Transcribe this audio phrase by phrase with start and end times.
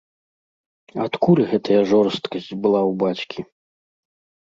[1.03, 3.41] Адкуль гэтая жорсткасць была ў бацькі?